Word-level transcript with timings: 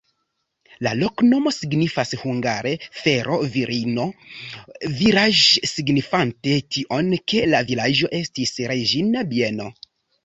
La 0.85 0.91
loknomo 0.99 1.51
signifas 1.55 2.13
hungare: 2.21 2.71
fero-virino-vilaĝ', 3.01 5.43
signifante 5.75 6.59
tion, 6.77 7.15
ke 7.33 7.45
la 7.55 7.61
vilaĝo 7.73 8.11
estis 8.25 8.57
reĝina 8.73 9.25
bieno. 9.37 9.69